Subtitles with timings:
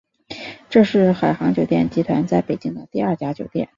[0.67, 3.69] 这是海航酒店集团在北京的第二家酒店。